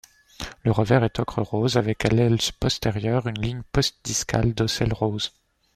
Le 0.63 0.71
revers 0.71 1.03
est 1.03 1.19
ocre 1.19 1.43
rose, 1.43 1.77
avec 1.77 2.05
à 2.05 2.09
l'aile 2.09 2.39
postérieure 2.59 3.27
une 3.27 3.37
ligne 3.39 3.61
postdiscale 3.71 4.55
d'ocelles 4.55 4.93
roses. 4.95 5.31